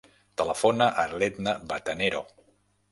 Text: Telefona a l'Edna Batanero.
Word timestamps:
Telefona 0.41 0.87
a 1.03 1.05
l'Edna 1.21 1.55
Batanero. 1.73 2.27